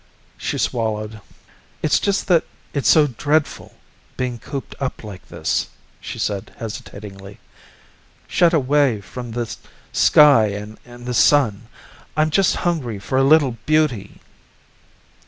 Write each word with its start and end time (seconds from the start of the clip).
She 0.39 0.57
swallowed. 0.57 1.21
"It's 1.83 1.99
just 1.99 2.25
that 2.27 2.43
it's 2.73 2.89
so 2.89 3.05
dreadful 3.05 3.75
being 4.17 4.39
cooped 4.39 4.73
up 4.79 5.03
like 5.03 5.27
this," 5.27 5.67
she 5.99 6.17
said 6.17 6.55
hesitatingly, 6.57 7.37
"shut 8.27 8.51
away 8.51 8.99
from 8.99 9.29
the 9.29 9.55
sky 9.91 10.47
and 10.47 11.05
the 11.05 11.13
Sun. 11.13 11.67
I'm 12.17 12.31
just 12.31 12.55
hungry 12.65 12.97
for 12.97 13.19
a 13.19 13.23
little 13.23 13.57
beauty." 13.67 14.19